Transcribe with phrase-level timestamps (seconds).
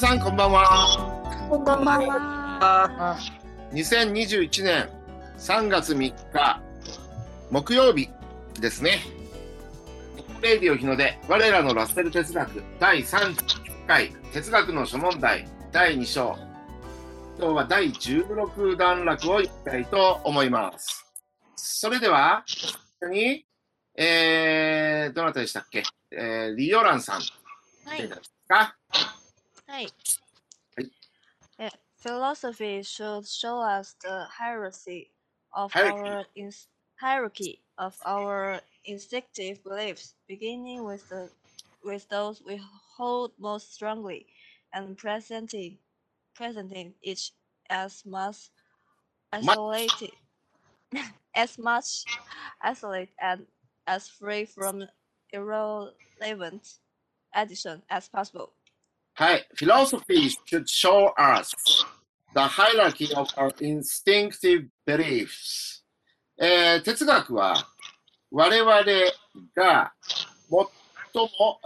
[0.00, 1.48] 皆さんこんばんは。
[1.50, 2.58] こんばんは。
[2.60, 3.18] あ
[3.72, 4.88] 2021年
[5.38, 5.96] 3月3
[6.32, 6.62] 日
[7.50, 8.08] 木曜日
[8.60, 9.00] ですね。
[10.40, 16.38] レイディオ日の出我らのラッセル哲学第39回哲学の諸問題第2章。
[17.36, 21.04] 今日は第16段落をいきたいと思います。
[21.56, 23.44] それでは、一緒に、
[23.96, 25.82] えー、どなたでしたっけ？
[26.12, 27.20] えー、リオランさん。
[27.84, 28.08] はい。
[28.46, 29.17] かはい。
[29.68, 29.92] はい。
[31.58, 35.12] Yeah, philosophy should show us the hierarchy
[35.52, 36.00] of Hierarchy.
[36.08, 36.24] our
[37.00, 41.30] hierarchy of our instinctive beliefs, beginning with the
[41.84, 42.60] with those we
[42.96, 44.26] hold most strongly,
[44.72, 45.78] and presenting
[46.34, 47.32] presenting each
[47.68, 48.50] as much
[49.32, 50.12] isolated
[51.34, 52.06] as much
[52.60, 53.46] isolated and
[53.86, 54.84] as free from
[55.32, 56.78] irrelevant
[57.34, 58.52] addition as possible.
[59.18, 59.48] はい。
[59.56, 61.52] Philosophy should show us
[62.34, 65.82] the hierarchy of our instinctive beliefs.
[66.40, 67.66] えー哲学は
[68.30, 68.72] 我々
[69.56, 69.92] が
[70.48, 70.68] 最も、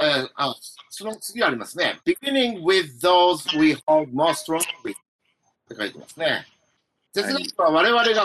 [0.00, 0.56] えーあ
[0.88, 2.00] その次ありますね。
[2.06, 4.64] beginning with those we hold most strongly っ
[5.68, 6.46] て書いてますね。
[7.12, 8.24] 哲学は我々が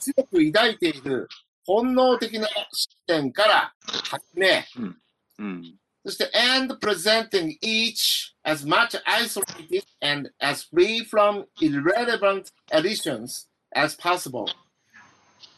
[0.00, 1.28] 強く抱いている
[1.66, 3.74] 本能的な視点から
[4.10, 4.64] 始め、
[5.38, 5.76] うん。
[6.04, 14.46] そして、and presenting each as much isolated and as free from irrelevant additions as possible.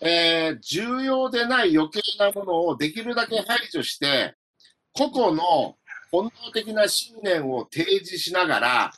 [0.00, 4.34] えー重要でない余計なものをできるだけ排除して、
[4.92, 5.76] 個々の
[6.10, 8.92] 本能的な信念を提示しながら、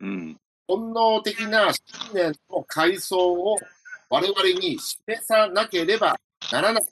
[0.00, 0.36] うん。
[0.66, 1.82] 本能的な信
[2.14, 3.56] 念の階層を
[4.08, 6.16] 我々に示さなければ
[6.52, 6.82] ならない。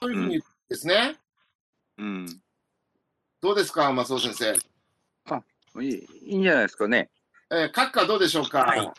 [0.00, 1.16] というふうに言うんですね。
[1.98, 2.40] うん。
[3.46, 4.52] どうですか、松尾先生。
[5.80, 7.10] いいいいんじゃないですかね。
[7.48, 8.90] えー、閣下どうでしょうか、はい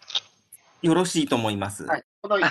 [0.84, 1.84] よろしいと思います。
[1.84, 2.04] はい。
[2.22, 2.50] この、あ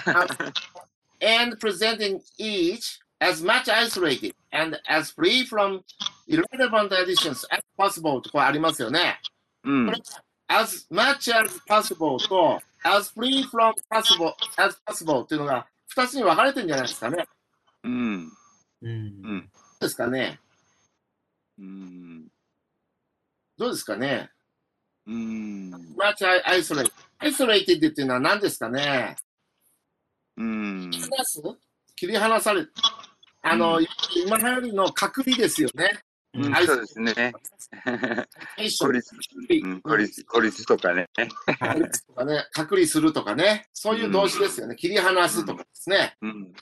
[1.22, 5.80] and presenting each as much isolated and as free from
[6.28, 9.18] irrelevant additions as possible とこれありますよね。
[9.64, 9.92] うん
[10.48, 17.26] as much as possible と as free from possible as possible っていうのが2つに分かれてるんじゃないですかね。
[17.84, 18.32] うん。
[18.82, 19.40] うんうん。
[19.40, 20.40] どうですかね
[21.58, 22.28] うん。
[23.58, 24.30] どうですかね？
[25.06, 25.74] うん。
[25.98, 26.92] much isolated。
[27.20, 29.16] isolated っていうのは何ですかね？
[30.36, 30.90] うん。
[30.90, 31.42] 切り離す？
[31.96, 32.66] 切り離され
[33.42, 33.86] あの、う
[34.16, 36.00] 今流行りの隔離ですよね。
[36.34, 37.32] うんはいそうですね。
[38.78, 39.14] 孤立、
[39.62, 41.08] うん、孤うん立、孤立とかね。
[41.14, 44.76] 孤立とかね、隔離するとかね、そういう動詞ですよね。
[44.76, 46.14] 切り離すとかですね。
[46.20, 46.52] うん。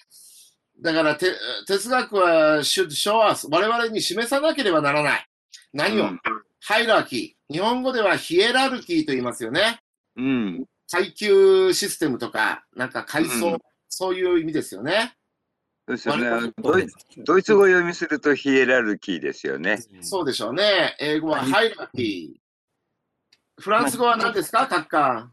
[0.81, 1.33] だからて、
[1.67, 5.27] 哲学は should show us 我々に示さなければならない。
[5.73, 6.21] 何を、うん
[6.67, 7.53] ハイラーキー。
[7.53, 9.81] 日本語ではヒエラルキーと言いますよね。
[10.17, 10.65] うん。
[10.91, 13.59] 階級システムとか、なんか階層、うん
[13.97, 15.15] そういう意味ですよね。
[15.87, 16.97] そうですよねドイツ。
[17.19, 19.79] ドイツ語読みするとヒエラルキーですよね。
[20.01, 20.97] そうでしょうね。
[20.99, 23.63] 英語はハイラーキー。
[23.63, 25.31] フランス語は何ですか、閣下。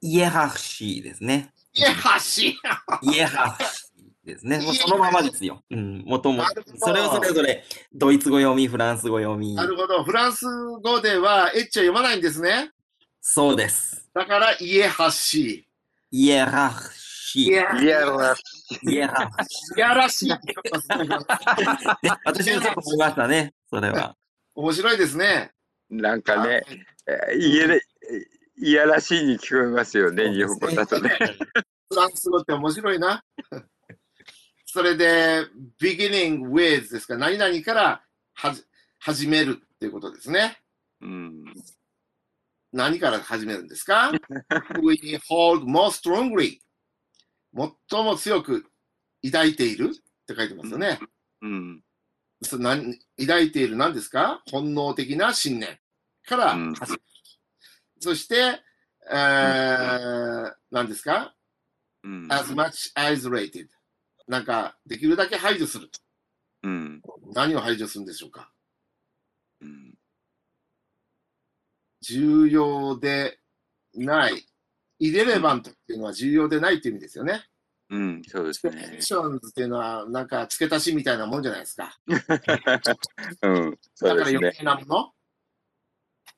[0.00, 1.52] イエハフシーですね。
[1.74, 3.12] イエハシー。
[3.12, 3.87] イエハフシー
[4.28, 4.58] ですね。
[4.58, 5.62] もうそのままですよ。
[5.70, 9.54] うん、もともなるほどそれをそれぞれドイツ語読み、フランス語読み。
[9.54, 10.04] なるほど。
[10.04, 10.46] フランス
[10.82, 12.70] 語ではエッチは読まないんですね。
[13.20, 14.08] そうです。
[14.14, 15.66] だから、イエハシ
[16.10, 17.42] イエハフシー。
[17.42, 17.52] いー。
[17.52, 18.34] やいやら
[18.82, 20.54] イエハフシいやらしいって
[20.96, 21.08] 言い
[22.24, 23.54] 私もちょっと思いましたね。
[23.68, 24.16] それは。
[24.54, 25.52] 面白いですね。
[25.90, 26.62] なんかね、
[27.30, 31.10] えいやら、いやらしいに聞こえますよね、日本語だとね。
[31.90, 33.22] フランス語って面白いな。
[34.70, 35.46] それで、
[35.80, 38.02] beginning with ですから、何々から
[38.34, 38.62] はじ
[38.98, 40.58] 始めるっていうことですね。
[41.00, 41.44] うん。
[42.72, 44.12] 何から始めるんですか
[44.82, 46.58] ?We hold most strongly
[47.90, 48.66] 最も強く
[49.24, 49.92] 抱いている？
[49.94, 51.00] って書いてますよね。
[51.40, 51.82] うん。
[52.42, 54.42] そ何抱いている何ですか？
[54.50, 55.78] 本能的な信念
[56.26, 57.02] からうん始める。
[58.00, 58.60] そして、
[59.10, 61.34] えー何ですか？
[62.04, 62.28] うん。
[62.30, 63.68] as much isolated
[64.28, 65.90] なんか、できるだけ排除する。
[66.62, 67.02] うん。
[67.34, 68.52] 何を排除するんでしょうか
[69.60, 69.94] うん。
[72.02, 73.38] 重要で
[73.94, 74.46] ない。
[75.00, 77.44] イレレバントっていうのは重要でないっていう意味ですよね。
[77.90, 79.02] うん、そうですエねク。
[79.02, 81.98] ションズっていうのは、なんか付け足しみたいなもんじゃないですか。
[82.06, 82.12] う
[83.70, 84.52] ん、そだから余うですね。
[84.58, 85.12] 計なもの、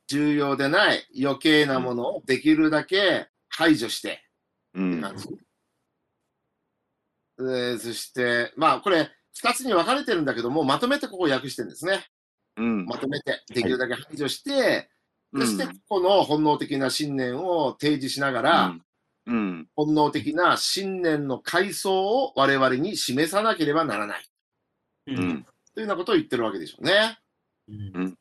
[0.07, 4.25] 重要でない余計なものをできるだけ排除して、
[4.75, 5.01] うん。
[5.01, 5.29] なんです
[7.41, 12.07] えーそして、まあこれ、二つに分かれてるんだけども、まとめてここを訳してるんですね。
[12.57, 12.87] うん。
[12.87, 14.89] まとめて、できるだけ排除して、
[15.33, 18.75] うんそして、この本能的な信念を提示しながら、
[19.27, 19.69] うん。
[19.77, 24.25] 本能的な信念の階層を我々に示さなければならない。
[25.07, 25.47] ううんん。
[25.75, 27.19] というようなことを言ってるわけでしょうね。
[27.69, 28.19] うん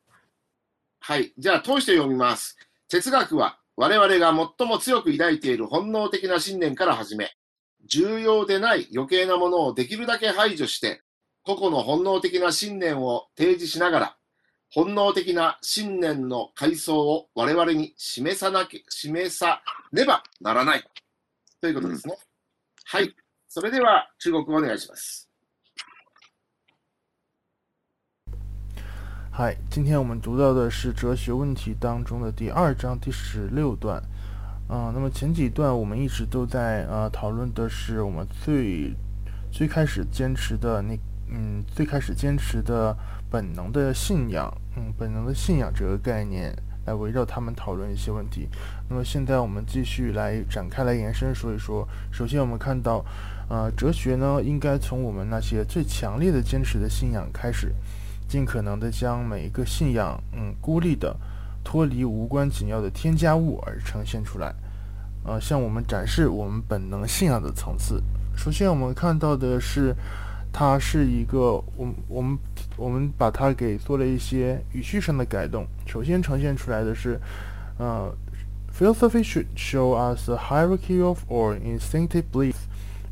[1.00, 1.32] はい。
[1.36, 2.56] じゃあ、通して読みます。
[2.88, 7.32] 哲学は我々が最も強く抱いている本能的な信念から始め、
[7.86, 11.02] 重要でない余計なものをできるだけ排除して、
[11.42, 14.16] 個々の本能的な信念を提示しながら、
[14.72, 19.62] 本能的な信念の階層を我々に示さなけ、示さ
[19.92, 20.84] ねばならない。
[21.60, 22.16] ということですね。
[22.84, 23.14] はい。
[23.48, 25.28] それでは、中国語お願いします。
[29.32, 34.02] 嗨，今天我们读到的是哲学问题当中的第二章第十六段。
[34.72, 38.94] 嗯、那么前几段我们一直都在呃讨论的是我们最
[39.50, 40.96] 最开始坚持的那
[41.28, 42.96] 嗯最开始坚持的
[43.28, 46.54] 本能的信仰，嗯本能的信仰这个概念
[46.86, 48.48] 来围绕他们讨论一些问题。
[48.88, 51.88] 那么现在我们继续来展开来延伸说一说。
[52.12, 53.04] 首先我们看到，
[53.48, 57.74] 呃，哲学呢应该从我们那些最强烈的坚持的信仰开始。
[58.28, 61.16] 尽可能的将每一个信仰，嗯，孤立的、
[61.62, 64.54] 脱离无关紧要的添加物而呈现出来，
[65.24, 68.02] 呃，向我们展示我们本能信仰的层次。
[68.36, 69.94] 首先，我们看到的是，
[70.52, 72.38] 它是一个，我我们
[72.76, 75.66] 我们把它给做了一些语序上的改动。
[75.86, 77.20] 首先呈现出来的是，
[77.78, 78.10] 呃
[78.72, 82.64] ，philosophy should show us a hierarchy of or instinctive beliefs。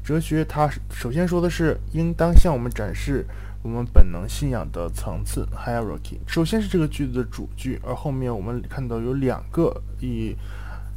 [0.03, 3.27] 哲学它首先说的是，应当向我们展示。
[3.61, 10.35] 我们本能信仰的层次 hierarchy，首先是这个句子的主句，而后面我们看到有两个以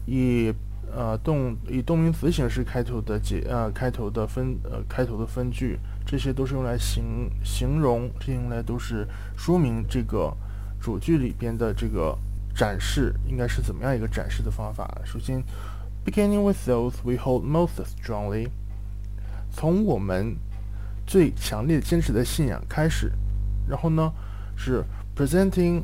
[0.05, 0.53] 以
[0.95, 10.31] 呃动以动名词形式开头的解呃开头的分呃开头的分句，这些都是用来形形容，这些用来都是说明这个
[10.79, 12.15] 主句里边的这个
[12.55, 15.01] 展示应该是怎么样一个展示的方法。
[15.03, 15.43] 首先
[16.05, 18.49] ，beginning with those we hold most strongly，
[19.51, 20.37] 从我们。
[21.05, 23.11] 最强烈坚持的信仰开始，
[23.67, 24.11] 然后呢
[24.55, 24.83] 是
[25.15, 25.83] presenting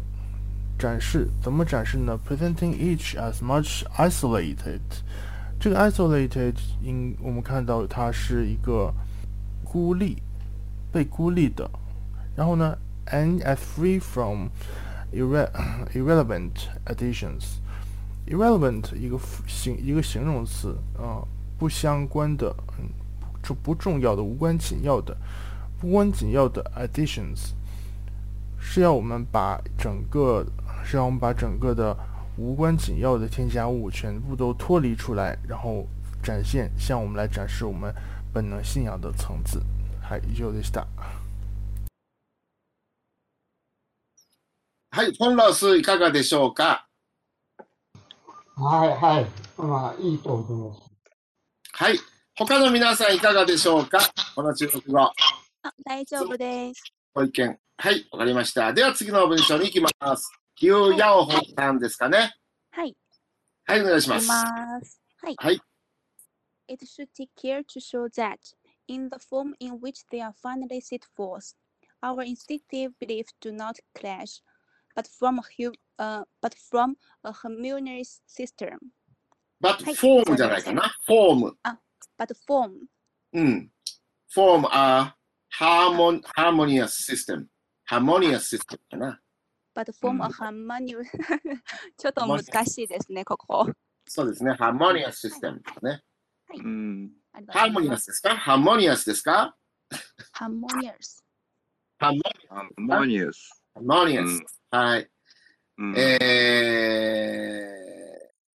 [0.80, 4.80] 展示，怎么展示呢？presenting each as much isolated，
[5.60, 8.94] 这个 isolated 应我们看到它是一个
[9.64, 10.22] 孤立，
[10.92, 11.69] 被孤立的，
[12.36, 12.78] 然后呢
[13.08, 14.48] and as free from
[15.12, 16.52] irrelevant
[16.86, 17.58] additions。
[18.28, 19.18] irrelevant 一个
[19.48, 21.28] 形一个形容词啊、呃，
[21.58, 23.06] 不相关的，嗯。
[23.47, 25.17] 是不重要的、无关紧要的、
[25.83, 27.53] 无关紧要的 additions，
[28.59, 30.47] 是要我们把整个，
[30.85, 31.97] 是让我们把整个的
[32.37, 35.87] 无关紧要的添加物全部都脱离出来，然后
[36.23, 37.94] 展现，向我们来展示我们
[38.33, 39.62] 本能信仰的层次。
[40.03, 40.87] はい、以上でした。
[44.91, 46.87] はい、本老師いかがでしょうか。
[48.56, 49.27] はいはい。
[49.56, 50.83] まあいいと思います。
[51.73, 51.99] はい。
[52.39, 53.98] 他の皆さんいかがでしょうか
[54.36, 55.00] この中国語。
[55.01, 55.12] あ
[55.84, 56.84] 大丈夫です。
[57.12, 57.60] ご意見。
[57.78, 58.72] はい、わかりました。
[58.74, 60.31] では次の文章に行きます。
[60.62, 62.36] リュウ・ヤオホンさんですかね。
[62.69, 62.95] はい。
[63.66, 64.30] はい、お願いしまいす。
[64.30, 64.80] は
[65.30, 65.36] い。
[65.36, 65.60] はい。
[66.68, 68.38] It should take care to show that,
[68.88, 71.56] in the form in which they are finally set forth,
[72.04, 74.44] our instinctive beliefs do not clash,
[74.95, 78.78] but from a, uh, but from a harmonious system.
[79.59, 80.95] but はい form じゃないかな。
[81.06, 81.57] フォーム。
[82.18, 82.71] But form,
[83.33, 83.71] うん。
[84.36, 85.16] form a
[85.59, 87.47] harmon harmonious system.
[87.90, 89.19] harmonious system かな。
[89.76, 91.06] but from a うん harmonious
[91.97, 93.71] ちょっと難しいですね、ここ。
[94.07, 94.52] そうですね。
[94.54, 96.02] harmonious system ね。
[96.56, 97.12] うん。
[97.33, 99.56] ありがとうござい harmonious ですか harmonious ですか
[100.33, 101.28] harmonious。
[102.00, 102.14] harmonious ハー
[102.78, 103.64] モニアス。
[103.76, 105.09] harmonious、うんはい。
[105.80, 107.69] うんえ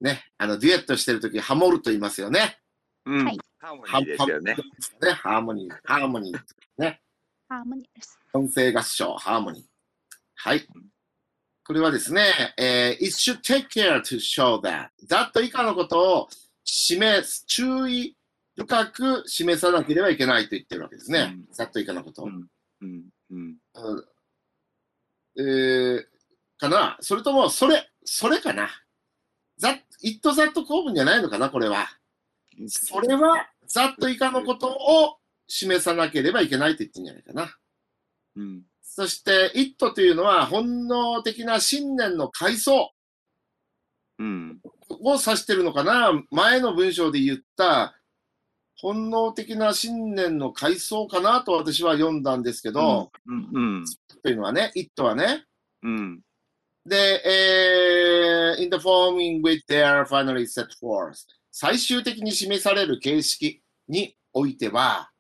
[0.03, 0.25] ー、ね。
[0.38, 2.59] あの、デュエットしてるとき、ハモると言いますよね。
[3.07, 4.57] うんはいハーモニーですよね。
[5.03, 6.38] ね、ハーモニー、ハーモニー、
[7.50, 7.85] harmonious。
[8.33, 9.65] 音声合唱、ハーモニー。
[10.37, 10.67] はい。
[11.65, 14.91] これはですね、えー it should take care to show that.
[15.09, 16.29] that 以下のことを
[16.62, 18.17] 示す、注意
[18.57, 21.35] 深く示さなければいけないと言ってるわけですね。
[21.35, 22.27] うん that 以下のことを。
[22.27, 22.47] うん
[22.81, 24.05] うんうんうん
[25.37, 26.05] えー
[26.59, 26.97] かな？
[27.00, 28.69] それとも、それ、それかな？
[29.59, 29.71] ざ
[30.03, 31.50] it that 構文じゃないのかな？
[31.50, 31.88] これは。
[32.67, 37.57] それは、ざっと以下のことを示さなければいけないと言ってるんじゃないかな。
[38.37, 38.62] うん。
[38.83, 42.93] そして、it というのは本能的な信念の階層。
[44.19, 44.61] うん。
[45.00, 46.11] を指してるのかな？
[46.31, 47.95] 前の文章で言った
[48.77, 53.85] 本能的な信念の階層かなと私は読んだんですけど、うんうん
[54.23, 55.45] というのはね、it はね。
[55.83, 56.21] うん。
[56.85, 57.23] で、
[58.57, 61.15] えー in the form in which they are finally set forth
[61.61, 65.11] 最終的に示される形式においては、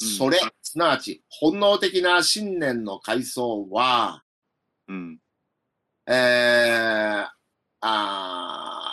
[0.00, 4.22] うんそれ、すなわち本能的な信念の階層は、
[4.88, 5.18] うん。
[6.06, 7.26] えー
[7.82, 8.88] あ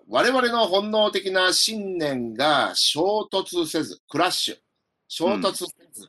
[0.00, 4.56] ー我々の本能的な信念が衝突せず、クラッシュ、
[5.08, 6.08] 衝突せず、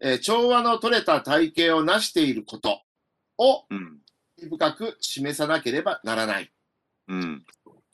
[0.00, 2.80] えー調和の取れた体系を成していること
[3.36, 3.98] をうん。
[4.48, 6.50] 深く示さなければならない
[7.08, 7.44] うん。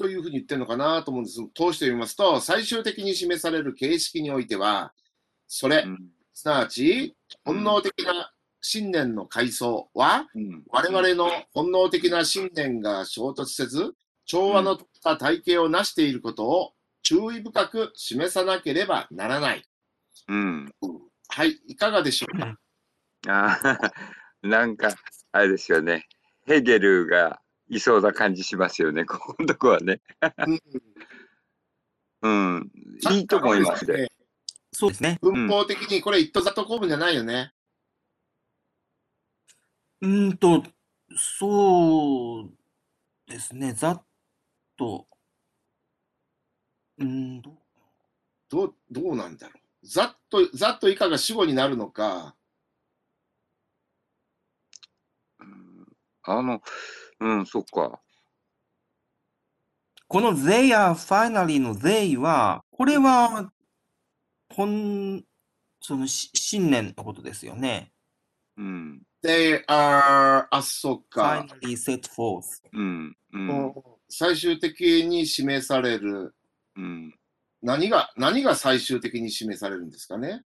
[0.02, 1.36] というふうに言ってるのかなと思うんです。
[1.36, 4.92] 通して読みますと、最終的に示される形式においては、
[5.46, 5.98] それ、うん。
[6.34, 10.64] すなわち本能的な信念の階層は、うん。
[10.70, 13.94] 我々の本能的な信念が衝突せず、
[14.24, 19.62] 調和の取った体系を成していることを注意深く示さなければならない。
[20.28, 20.72] うん。
[21.28, 22.56] はい、いかがでしょうか？
[23.28, 23.92] ああ、
[24.42, 24.94] なんか、
[25.32, 26.06] あれですよね。
[26.46, 27.41] ヘーゲルが
[27.72, 30.00] いそうな感じしますよね、 ここのとこはね。
[30.46, 30.60] うん
[32.22, 32.70] うん。
[33.12, 34.08] いいと思いますね。
[34.72, 35.18] そうですね。
[35.20, 37.52] 文法的にこれ、イット・ザット・コーブじゃないよね。
[40.02, 40.62] うーんと、
[41.16, 42.50] そう
[43.26, 43.72] ですね。
[43.72, 44.04] ざっ
[44.76, 45.08] と、
[46.98, 47.58] うーん、ど
[48.48, 49.86] どう、どうなんだろう。
[49.86, 52.36] ざっと、ざっと以下が主語になるのか。
[55.40, 55.86] うん
[56.24, 56.62] あの、
[57.22, 58.00] うん、そっか。
[60.08, 63.52] この they are finally の they は、これは、
[64.50, 65.24] 本、
[65.80, 67.92] そのし信念のことですよね。
[68.56, 69.02] うん。
[69.24, 71.46] they are, あ、そっか。
[71.62, 72.42] finally set forth。
[72.72, 73.16] うん。
[73.32, 73.74] うん。
[74.08, 76.34] 最終的に示される。
[76.76, 77.14] うん。
[77.62, 80.42] 何が、何が最終的に示されるんですかね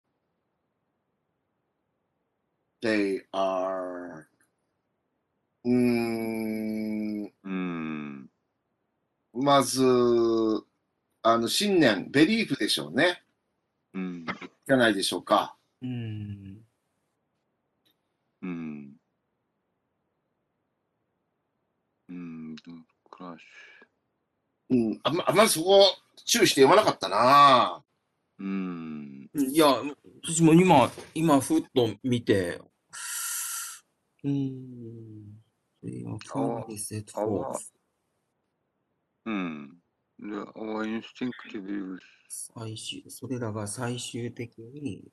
[2.82, 4.26] ?they are,
[5.64, 8.30] うーん、うん。
[9.32, 9.82] まず、
[11.22, 13.22] あの、信念、ベリーフでしょうね。
[13.94, 14.26] うん。
[14.66, 15.56] じゃないでしょうか。
[15.82, 16.64] うーん。
[18.42, 18.94] うん。
[22.08, 22.56] うん。
[23.10, 23.44] クラッシ
[24.70, 25.84] うん、あんま、あんまりそこ、
[26.24, 28.44] 注意して読まなかったなュ。
[28.44, 29.30] うん。
[29.52, 29.68] いや、
[30.24, 32.60] 私も今、今、ふっと見て、
[34.24, 35.43] うーん。
[42.28, 45.04] 最終、それらが最終的に、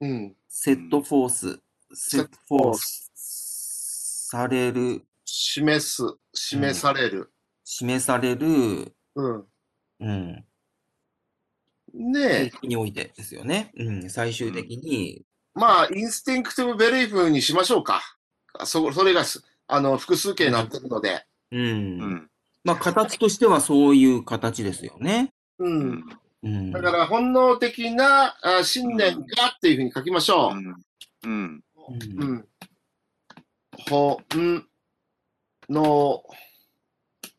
[0.00, 0.36] うん。
[0.48, 1.60] セットフォース、
[1.92, 3.10] セットフォース
[4.30, 6.02] される、示す、
[6.34, 7.32] 示される。
[7.64, 9.46] 示される、うん。
[10.00, 10.44] うん、
[11.92, 13.72] ねえ、においてですよね。
[13.76, 15.24] うん、最終的に、
[15.54, 18.17] まあ、 instinctive belief にしましょうか。
[18.64, 21.24] そ、それがす、あの、複数形になってるので。
[21.50, 22.30] うん、うん。
[22.64, 25.32] まあ、形としてはそういう形ですよね。
[25.58, 25.64] う。
[25.64, 26.04] うんん。
[26.42, 26.72] うん。
[26.72, 30.74] だから、本能的なあ信念がっていうふうに書きましょうん。
[31.24, 31.64] うん
[32.20, 32.24] う。
[32.24, 32.48] うん。
[33.88, 34.66] 本
[35.68, 36.22] 能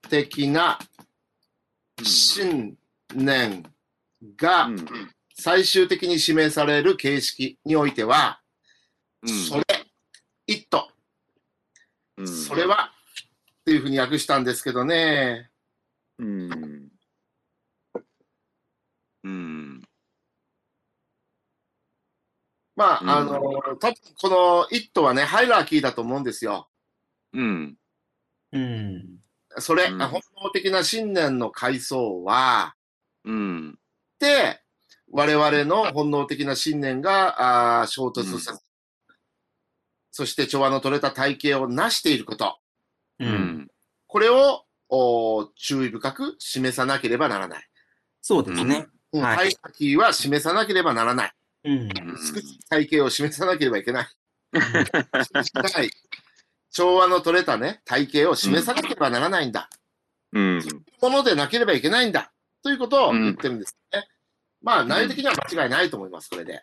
[0.10, 0.80] 的な
[2.04, 2.78] 信
[3.14, 3.64] 念
[4.36, 4.86] がうん。
[5.42, 8.42] 最終的に示される形式においては、
[9.22, 9.30] うん。
[9.30, 9.64] それ、
[10.48, 10.78] it、
[12.20, 12.92] うんそれは
[13.62, 15.50] っていうふうに訳したんですけどね。
[16.18, 16.90] うん。
[19.24, 19.82] うん。
[22.76, 23.40] まあ、あうんの、
[23.78, 26.70] 多分この it はね、ハイラーキーだと思うんですよ。
[27.34, 27.78] うん。
[28.54, 29.20] うん。
[29.58, 32.76] それ、うん本能的な信念の階層は、
[33.26, 33.80] うん。
[34.20, 34.62] で、
[35.12, 38.60] 我々の本能的な信念があー衝突せず、
[40.20, 42.58] そして調和の取れた体系を成していること、
[43.20, 43.26] う。
[43.26, 43.68] うんん。
[44.06, 47.64] これをお注意深く示さなければならない。
[48.22, 48.88] そうですね。
[49.14, 51.32] うんはいハイラーキーは示さなければならない。
[51.64, 51.90] うん。
[52.70, 54.08] 体系を示さなければいけない。
[54.60, 55.90] はい。
[56.70, 59.70] 調和の取れたね、体系を示さなければならないんだ。
[60.34, 60.62] うん。
[61.02, 62.34] ものでなければいけないんだ。
[62.62, 64.06] ということを言ってるんですね。
[64.62, 66.62] まあ、内容的には間違いないと思います、これで。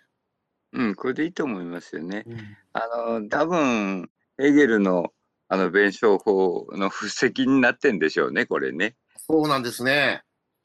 [0.73, 0.95] うん。
[0.95, 2.25] これでいいと思いますよね。
[2.27, 5.13] うんあの、多分、ヘーゲルの、
[5.49, 8.97] あの、弁証法の布石になってんでしょうね、これね。
[9.17, 10.23] そうなんですね。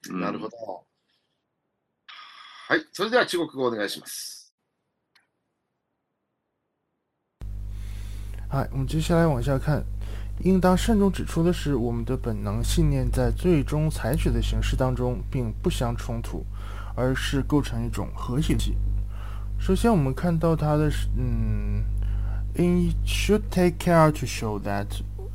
[0.10, 0.58] うんなるほど。
[2.68, 2.86] はい。
[2.92, 4.54] それでは中国語お願いします。
[8.50, 9.84] 好，我们接下来往下看。
[10.44, 16.44] 应当慎重指出的是，我们的本能信念在最终采取的形式当中并不相冲突，
[16.96, 18.76] 而是构成一种和谐体。
[19.62, 21.84] 首先，我们看到它的是，嗯
[22.56, 24.88] ，In should take care to show that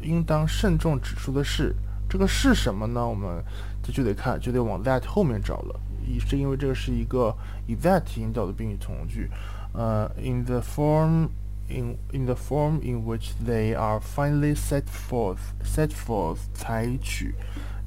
[0.02, 1.72] 应当慎重指出的是，
[2.08, 3.06] 这个是什么呢？
[3.06, 3.40] 我们
[3.84, 5.80] 这就得看，就得往 that 后面找了。
[6.04, 7.32] 一是因为这个是一个
[7.68, 9.30] 以 that 引导的宾语从句，
[9.72, 11.28] 呃，in the form
[11.68, 17.32] in in the form in which they are finally set forth set forth 采取。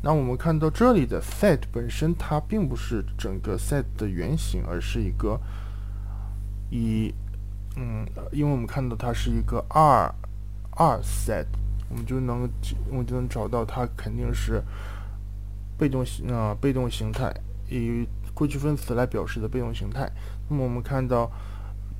[0.02, 5.38] 那我们看到这里的 set 本身它并不是整个 set 的原型，而是一个
[6.70, 7.14] 以
[7.76, 10.14] 嗯，因为我们看到它是一个 are
[10.72, 11.46] are set，
[11.90, 12.50] 我们就能
[12.92, 14.62] 我就能找到它肯定是
[15.78, 17.34] 被动形啊、呃、被动形态，
[17.70, 20.12] 以过去分词来表示的被动形态。
[20.50, 21.32] 那么我们看到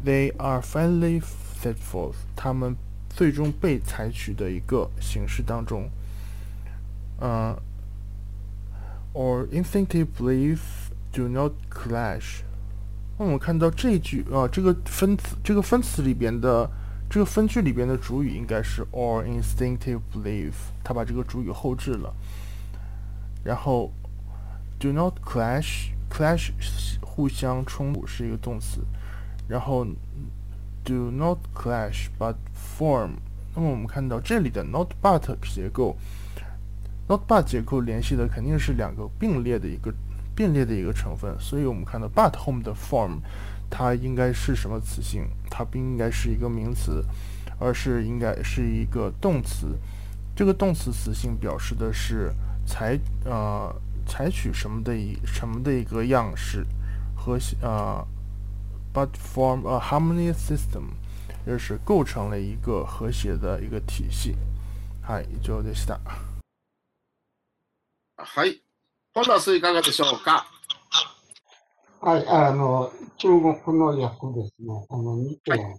[0.04, 1.22] they are finally
[1.62, 2.76] set forth，他们
[3.10, 5.90] 最终被采取的一个形式当中，
[7.22, 7.56] 嗯、
[9.14, 10.60] ，or instinctive belief
[11.12, 12.42] do not clash。
[13.20, 16.72] 那我们看到这一句啊、这个分词这个分词里边的
[17.10, 20.54] 这个分句里边的主语应该是 or instinctive belief，
[20.86, 22.16] 它把这个主语后置了。
[23.44, 23.92] 然后
[24.80, 26.52] do not clash，clash
[27.02, 28.80] 互相冲突是一个动词。
[29.50, 29.86] 然后
[30.86, 33.16] do not clash but form。
[33.54, 35.98] 那么我们看到这里的 not but 结构
[37.10, 39.94] ，not but 结构联系的肯定是两个并列的一个。
[40.39, 43.19] 并列的一个成分，所以我们看到 but 后面的 form，
[43.71, 45.29] 它应该是什么词性？
[45.51, 47.05] 它不应该是一个名词，
[47.59, 49.79] 而是应该是一个动词。
[50.37, 52.33] 这个动词词性表示的是
[52.67, 53.73] 采呃
[54.05, 56.67] 采取什么的一什么的一个样式
[57.15, 58.05] 和呃，
[58.93, 60.95] but form a harmonious system，
[61.47, 64.35] 就是构成了一个和谐的一个体系。
[65.07, 65.99] はい、以上でした。
[68.17, 68.61] はい。
[69.14, 70.46] 本田さんいかがでしょうか？
[72.02, 75.76] はい、あの、中国の訳ですね、あの、2点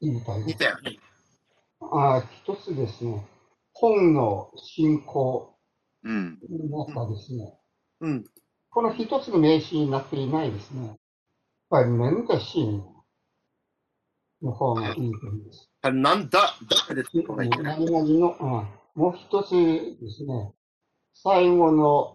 [0.00, 0.58] 言いたい2です。
[0.58, 0.70] 点。
[1.80, 3.26] あ一つですね、
[3.72, 5.56] 本の進行
[6.04, 6.38] うん。
[6.70, 7.58] の中ですね、
[8.02, 8.24] うん。
[8.70, 10.86] この一つの名詞になっていないですね。
[10.86, 10.96] やっ
[11.70, 12.84] ぱり面でシーン
[14.42, 15.10] の方がいいと思い
[15.46, 15.70] ます。
[15.82, 16.54] なんだ、
[16.88, 20.52] だで出てこない何々の、うん、もう一つですね、
[21.14, 22.13] 最後の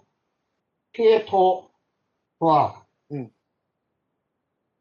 [0.93, 1.69] 系統
[2.39, 3.31] は、うん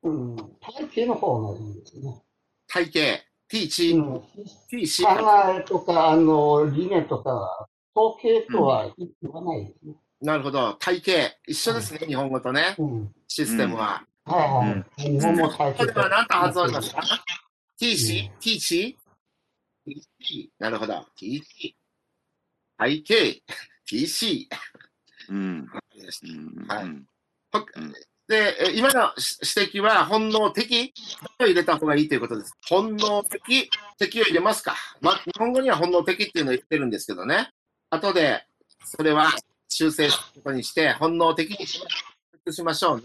[0.02, 2.22] うん、体系の方がいいですね。
[2.68, 4.22] 体系、T1、うん
[4.70, 9.94] T4 考えとか、あの、理念とか、統計とは言わないですね。
[10.20, 10.74] なるほど。
[10.74, 11.38] 体系。
[11.46, 12.74] 一緒ですね、日本語とね。
[12.78, 13.14] うん。
[13.28, 14.04] システムは。
[14.24, 15.02] はいはい。
[15.02, 18.96] 日本も体これ系とは何と発音しますかう ?T4、T1、
[19.86, 20.48] T4。
[20.58, 21.06] なるほど。
[21.20, 21.74] T4。
[22.78, 23.42] 体系、
[23.90, 24.46] T4。
[25.30, 25.68] うん。
[25.98, 26.90] わかりましたうん。
[26.90, 27.06] はい
[28.28, 29.10] で、え今の
[29.56, 30.92] 指摘は本能的？
[31.40, 32.52] を入れた方がいいということです。
[32.68, 34.76] 本能的、敵を入れますか。
[35.00, 37.48] まあ、日本語には本能的っていうのを言ってるんですけどね。
[37.88, 38.44] 後で、
[38.84, 39.32] それは
[39.70, 41.82] 修正することにして、本能的にし
[42.62, 43.04] ましょうね。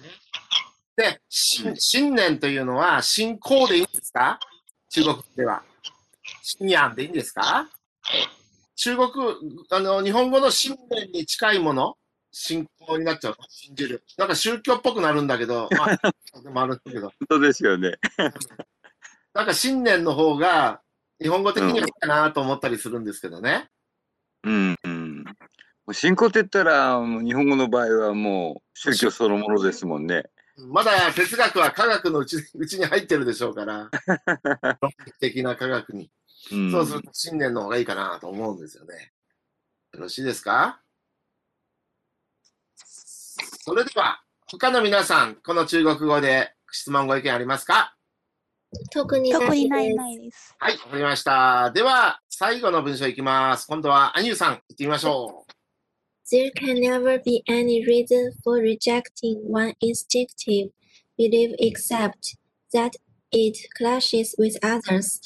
[0.97, 4.41] で、新新年というのは、信仰でいいんですか？
[4.89, 5.63] 中国では。
[6.41, 7.69] 新年でいいんですか？
[8.75, 9.09] 中国、
[9.69, 11.95] あの、日本語の新年に近いもの
[12.35, 13.35] 信仰になっちゃう。
[13.47, 14.03] 信じる。
[14.17, 17.93] なんか宗教っぽくなるんだけど、 まあ、でもあるんだけど、本当ですよね。
[19.33, 20.81] なんか新年の方が
[21.21, 23.69] 日本語的にはいいかなと思ったりするんですけどね。
[24.43, 24.75] うん。
[24.83, 25.23] うん。
[25.93, 30.23] 信仰って言ったら、日本語の場合はもう宗教そのものですもんね。
[30.57, 33.89] まだ哲学は科学のうち うちに入ってるでしょうから、
[34.81, 36.11] 論理的な科学に。
[36.51, 36.71] うん。
[36.71, 39.11] そうすると新年の方がいいかなと思うんですよね。
[39.93, 40.81] よろしいですか？
[43.65, 44.19] それでは、
[44.51, 47.95] 他の皆さん、この中国語で質問ご意見ありますか
[48.91, 50.55] 特に特にないですないです。
[50.59, 51.71] はい、わかりました。
[51.71, 53.65] では、最後の文章いきます。
[53.65, 55.45] 今度は、アニューさん、行ってみましょ
[56.29, 60.71] There can never be any reason for rejecting one instinctive
[61.17, 62.35] belief except
[62.73, 62.97] that
[63.31, 65.21] it clashes with others.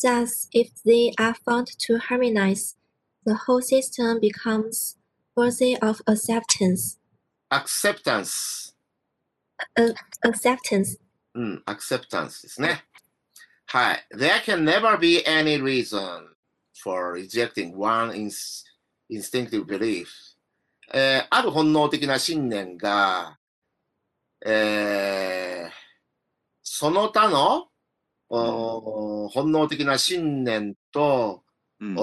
[0.00, 2.76] Thus, if they are found to harmonize,
[3.26, 4.98] the whole system becomes
[5.34, 6.98] worthy of acceptance.
[7.52, 7.54] う。
[7.54, 8.74] acceptance。
[10.24, 10.98] Acceptance.
[11.34, 12.84] うん、acceptance ですね。
[13.66, 14.06] はい。
[14.14, 16.28] There can never be any reason
[16.82, 18.64] for rejecting one ins-
[19.10, 20.06] instinctive belief.
[20.92, 23.38] えーある本能的な信念が、
[24.44, 25.72] えー
[26.64, 27.68] その他の、
[28.28, 31.44] おー本能的な信念と、
[31.80, 31.96] うん。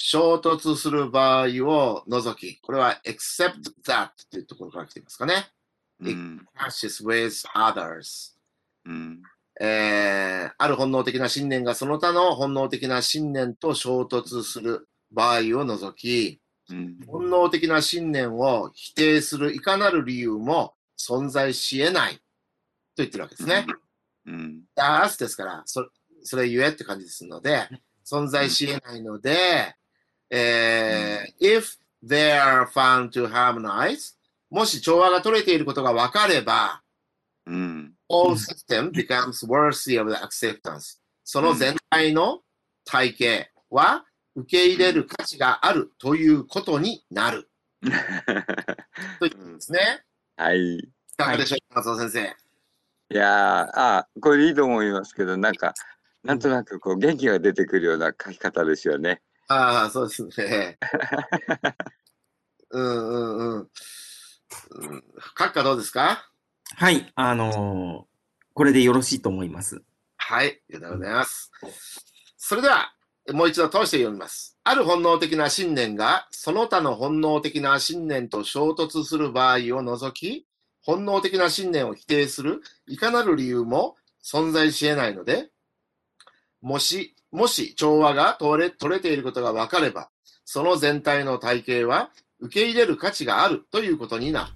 [0.00, 3.52] お衝突する場合を除き、これは except
[3.84, 5.50] that というところから来ていますかね。
[6.00, 6.46] うん。
[6.58, 8.34] clashes with others.
[8.86, 9.22] うん。
[9.60, 16.98] えーある本能的な信念がその他の本能的な信念と衝突する場合を除き、うん。
[17.06, 22.20] 本能的な信念を否定するいかなる理由も存在し得ないと
[22.96, 23.66] 言ってるわけですね。
[24.26, 24.62] うん。
[24.74, 25.86] ダースですから、そ
[26.22, 27.68] それゆえって感じですので、
[28.06, 29.74] 存在し得ないので、
[30.30, 34.16] えー if they are found to harmonize,
[34.48, 36.82] もし調和が取れていることが分かれば、
[37.46, 37.92] うん。
[38.08, 40.98] all system becomes worthy of the acceptance.
[41.24, 42.40] その全体の
[42.84, 47.50] 体系は受け入れる価値があるということになる。
[49.18, 50.04] ということですね。
[50.36, 50.76] はい。
[50.76, 52.20] いかがでしょうか、松尾先生？
[53.12, 55.74] いやー、あーこれいいと思いますけど、なんか、
[56.22, 59.22] なんとなくこう元気が出てくるような書き方ですよね。
[59.52, 60.78] ああ、そうですね。
[62.70, 63.56] うんうんうん。
[63.58, 65.04] うん
[65.36, 66.30] 閣下どうですか？
[66.76, 68.10] はい、あのー
[68.52, 69.82] これでよろしいと思います。
[70.18, 71.50] はい、ありがとうございます。
[72.36, 72.92] それでは、
[73.32, 74.58] もう一度通して読みます。
[74.64, 80.46] ある本能的な信念が、その他の本能的な信念と衝突する場合を除き、
[80.82, 85.50] 本能的な信念を否定するいかなる理由も存在し得ないので、
[86.60, 90.10] もし、もし調和が取れ取れていることが分かれば、
[90.44, 94.52] その全体の体系は受け入れる価値があるということになる。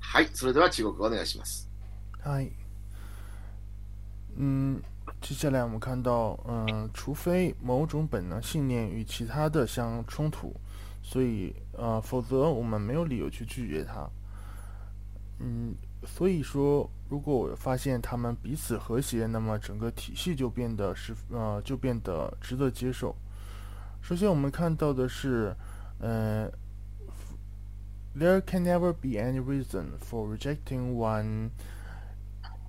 [0.00, 1.68] はい、それでは中国語お願いします。
[2.20, 2.50] 嗨，
[4.36, 4.80] 嗯，
[5.20, 10.54] 接下来我们看到，嗯，除非某种本能信念与其他的相冲突，
[11.02, 14.08] 所以呃，否则我们没有理由去拒绝它。
[15.40, 15.74] 嗯，
[16.06, 23.16] 所以说，如果我发现他们彼此和谐，那么整个体系就变得是呃，就变得值得接受。
[24.02, 25.54] 首先，我们看到的是，
[26.00, 26.50] 呃
[28.14, 31.50] ，There can never be any reason for rejecting one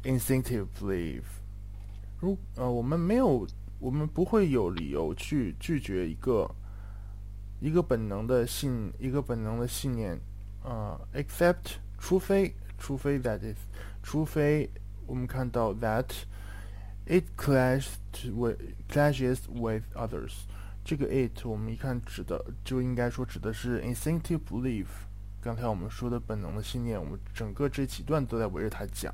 [0.04, 1.24] instinctive belief。
[2.22, 3.46] 如呃，我们没有，
[3.80, 6.50] 我们不会有理由去拒绝一个
[7.60, 10.20] 一个本能的信，一个本能的信念。
[10.64, 13.58] 呃，except 除非除非 that is
[14.04, 14.70] 除非
[15.06, 16.06] 我们看到 that
[17.06, 17.88] it clashes
[18.32, 18.60] with
[18.90, 20.34] clashes with others。
[20.84, 24.88] 这个 it 我们一看指的就应该说指的是 instinctive belief。
[25.42, 29.14] 刚才我们说的本能的信念，我们整个这几段都在围着它讲。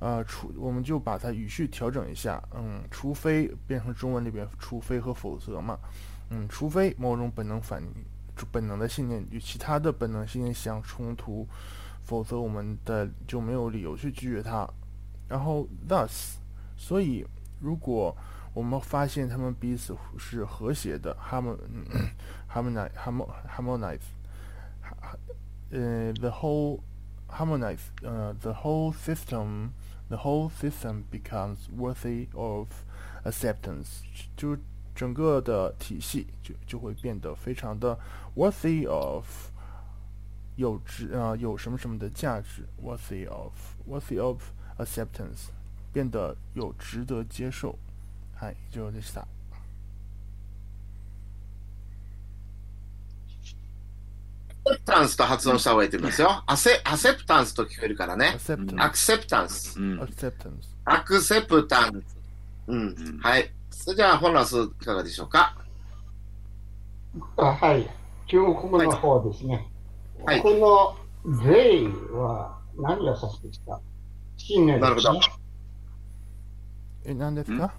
[0.00, 5.78] 呃，除我们就把它语序调整一下，嗯，除非变成中文里边除非和否则嘛，
[6.30, 7.80] 嗯，除非某种本能反
[8.50, 11.46] 本能的信念与其他的本能信念相冲突，
[12.02, 14.68] 否则我们的就没有理由去拒绝它。
[15.28, 16.34] 然后 thus，
[16.76, 17.26] 所以
[17.60, 18.16] 如果
[18.54, 21.56] 我们发现他们彼此是和谐的，harmon
[22.52, 22.90] harmonize
[23.48, 24.00] harmonize，
[25.70, 26.80] 呃，the whole
[27.28, 29.70] harmonize，呃，the whole system。
[30.08, 32.68] the whole system becomes worthy of
[33.24, 34.02] acceptance，
[34.36, 34.54] 就
[34.94, 37.98] 整个的体系就就会变得非常的
[38.36, 39.24] worthy of
[40.56, 43.52] 有值啊、呃、有什么什么的价值 worthy of
[43.88, 44.42] worthy of
[44.78, 45.48] acceptance
[45.92, 47.78] 变得有值得接受。
[48.34, 49.26] はい、以上でした。
[54.64, 56.42] アセプタンスと発音した方がいいと思いますよ。
[56.46, 58.36] アセアセプタンスと聞こえるからね。
[58.36, 59.80] acceptance アクセプタンス。
[59.80, 60.00] うん。
[60.00, 60.52] acceptance
[60.84, 62.16] アクセプタンス。
[62.66, 62.80] うん。
[62.80, 63.50] うんはい。
[63.70, 65.56] それじゃあ、本ラスいかがでしょうか？
[67.36, 67.88] あはい。
[68.26, 69.54] 中国語の方ですね。
[69.54, 69.71] はい
[70.24, 73.80] この税は何を指すんですか？
[74.36, 75.20] 信念ですねなるほど。
[77.04, 77.74] え、何ですか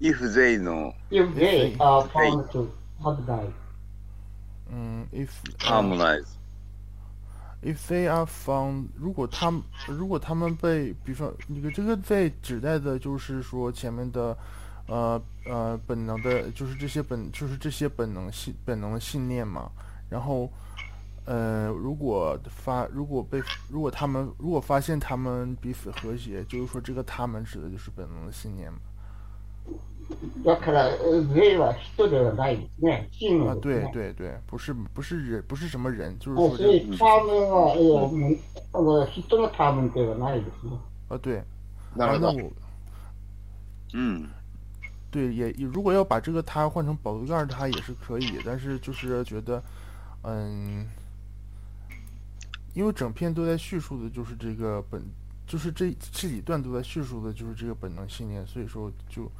[0.00, 2.68] ？if they の If they are found to.
[4.70, 6.26] 嗯，if ハーモナイズ。
[7.62, 14.36] If they are found，如果他们如果他们被，比方那个这个在指代的就是说前面的，
[14.86, 19.70] 呃呃本能的，就是这些本就是这些本能信本能的信念嘛。
[20.09, 20.49] 然后，
[21.25, 28.79] 呃，如果发如果被如果他们如果发现他们彼此和谐，就是说这个他们指的就是本能的信念嘛。
[30.43, 30.95] だから、
[31.33, 33.09] 税は人ではないですね。
[33.11, 33.91] 信啊，对念ですね。
[33.91, 38.37] 对对，不是不是人不是什么人，就是もう说这そういうタームは、いやもう
[38.73, 40.77] あの人のタームではないですね。
[41.09, 41.43] 啊对，
[41.97, 42.27] なるほど。
[42.29, 42.51] 啊那我
[43.95, 44.29] うん。
[45.09, 49.63] 对，也也如果要把这个它换成保度盖儿，它也是可以，但是就是觉得，
[50.23, 50.87] 嗯，
[52.73, 55.01] 因为整篇都在叙述的就是这个本，
[55.45, 59.31] 就是这这几段都在叙述的就是这个本能信念，所以说就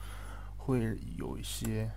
[0.57, 0.79] 会
[1.17, 1.89] 有一些，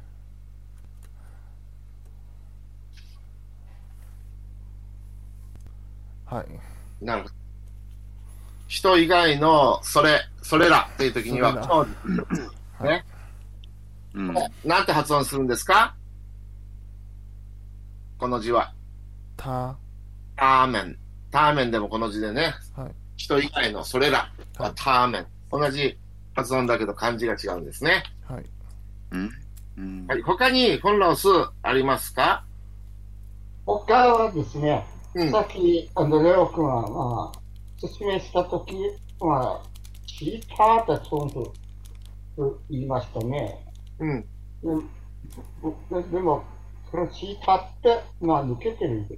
[6.25, 6.45] 嗨，
[7.01, 7.33] なるほど。
[8.69, 13.05] 人以外のそれ、それらという時には、それらこのはい。
[14.13, 14.35] うん。
[14.63, 15.95] なんて発音するんですか
[18.24, 18.72] この字は。
[19.36, 19.76] 他、
[20.38, 20.98] ターメン。
[21.30, 25.28] ターメンでもこの字でね、はい人以外のそれらははいターメン。
[25.52, 26.00] 同じ
[26.34, 28.02] 発音だけど漢字が違うんですね。
[28.26, 28.46] はい。
[29.12, 29.30] うん。
[29.78, 31.28] うんはい、他にフォンロス
[31.64, 32.46] ありますか？
[33.66, 35.30] 他はですね、うん。
[35.30, 37.40] さっき、あの、レオ君は、まあ、
[37.78, 38.74] 説明したとき、
[39.20, 39.68] まあ、
[40.08, 41.54] チーターってそうと
[42.70, 43.68] 言いましたね。
[44.00, 44.22] うん。
[44.22, 44.32] で
[45.92, 46.46] ででも、
[47.12, 49.18] 其他得，嘛，不肯定的。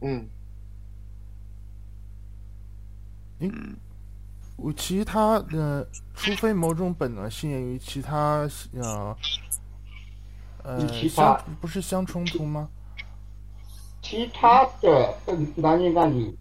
[0.00, 0.28] 嗯。
[3.40, 3.76] 嗯。
[4.56, 9.16] 我其他的，除非某种本能性于其他，呃，
[10.64, 12.70] 呃，相不是相冲突吗？
[14.00, 16.34] 其他的，嗯，哪你讲你，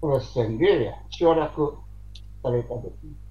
[0.00, 1.74] 我省略了，交两个，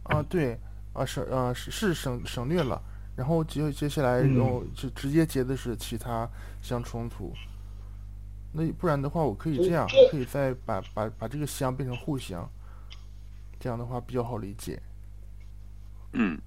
[0.03, 0.59] 啊对，
[0.93, 2.81] 啊省啊是是省省略了。
[3.16, 6.28] 然后接接下来嗯然后就直接接的是其他
[6.60, 7.32] 相冲突。
[8.52, 12.48] 那不然的话，我可以这样，可以再把把把这个相变成互相，
[13.58, 14.80] 这样的话比较好理解。
[16.12, 16.40] うん。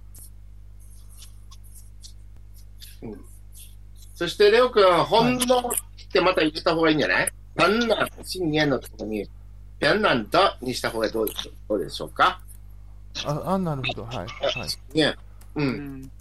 [4.15, 5.71] そして、レオ君、本能っ
[6.11, 9.29] てまた入れた方がいいんじゃない本能、信念のところに、
[9.81, 12.39] 本能とにした方がどうでしょうどうでしょうか
[13.25, 14.97] 啊啊，なるほど、はいはい。
[14.97, 15.15] ね。
[15.55, 15.61] う。
[15.61, 15.69] うんん。
[15.69, 16.11] うん。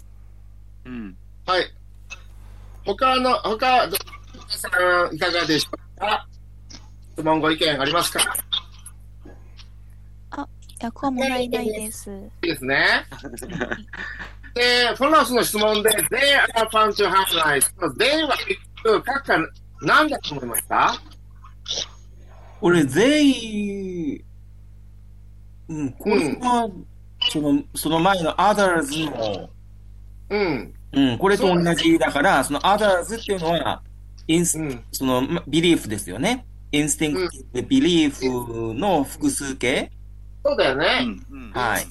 [2.94, 3.18] はい。
[3.20, 3.96] 他の、他、ど
[4.34, 4.68] 皆さ
[5.10, 6.26] ん、いかがでしょうか？
[7.12, 8.20] 質問、ご意見ありますか？
[10.80, 12.10] いや、こうもないないです。
[12.10, 12.14] い
[12.46, 13.04] いですね。
[14.54, 17.70] で、フォロースの質問で、they are found to have life。
[17.98, 19.38] they は結局、各家
[19.82, 20.98] 何だと思いますか？
[22.62, 24.24] 俺、全員、
[25.68, 26.70] うん、これは、
[27.30, 29.50] その、その前の others の、
[30.30, 30.74] うん。
[30.92, 33.82] うん、これと同じだから、その others っていうのは、
[34.26, 34.84] インスうん。
[34.92, 36.46] その、ま belief ですよね。
[36.72, 39.90] instinctive belief の複数形。
[40.44, 40.86] そうだよね。
[41.30, 41.44] うん。
[41.44, 41.52] うん。
[41.52, 41.86] はい。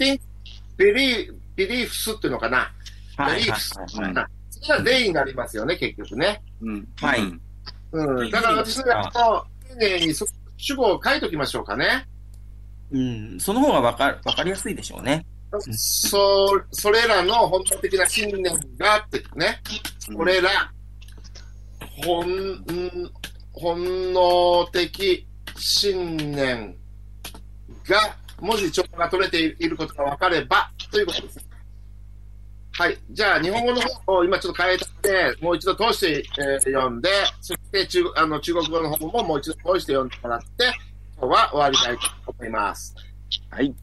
[0.78, 2.72] belie、beliefs っていうのかな。
[3.18, 3.40] はい。
[3.40, 3.60] ビリーはい。
[3.60, 3.80] フス。
[3.80, 3.90] はい。
[4.50, 6.42] それは全員になりますよね、結局ね。
[6.62, 6.88] うん。
[7.02, 7.42] はいうん
[7.92, 8.32] うん。
[8.32, 10.26] だから私が、丁寧にそ
[10.58, 12.06] 主語を書いときましょうかね。
[12.92, 15.26] うん、その方がわかわかりやすいでしょうね。
[15.72, 18.44] そ、それらの本能的な信念
[18.78, 19.62] がってね。
[20.16, 20.72] これら、
[22.04, 23.12] 本、ん
[23.54, 26.76] 本能的信念
[27.88, 31.50] が、もし調和が取れていることが分かれば、ということです。
[32.74, 32.98] はい。
[33.12, 37.10] じゃあ、日本語の方を今ちょっと変えて、もう一度通して、えー読んで、
[37.42, 40.48] そして中あの中国語の方ももう一度通して読んでもらって、
[41.18, 42.96] 今日は終わりたいと思います。
[43.50, 43.76] はい。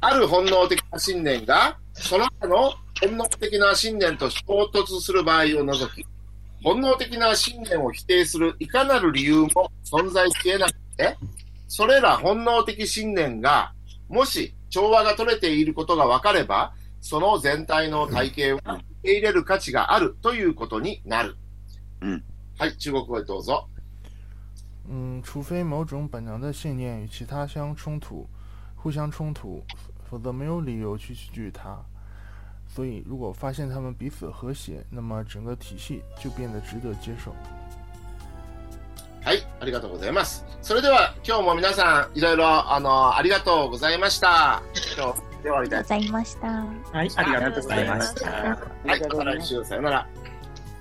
[0.00, 6.06] ある本能的な信念が、その他の本能的な信念と衝突する場合を除き、
[6.62, 11.16] 本能的な信念を否定するいかなる理由も存在し得なくて、
[11.68, 13.72] それら本能的信念が、
[14.08, 21.36] もし調和が取れていることが分かれば、その全体の体系は受け入れる価値があるということになる。
[22.00, 22.24] うん
[22.58, 23.68] はい、中国語でどうぞ。
[24.88, 28.26] 嗯，除非某种本能的信念与其他相冲突、
[28.76, 29.62] 互相衝突，
[30.08, 31.76] 否則沒有理由去拒絕它。
[32.68, 37.32] 所以，如果發現它們彼此和諧，那麼整個體系就變得值得接受。
[39.24, 40.44] はい、ありがとうございます。
[40.62, 44.62] それでは今日も皆さんいろいろあのありがとうございました。
[44.96, 46.46] 今日で終わりたいございました。
[46.48, 48.30] はい、ありがとうございました。
[48.30, 50.06] はい、また来週さよなら。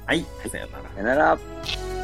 [0.05, 0.83] はい、さようなら。
[0.93, 1.94] さよなら。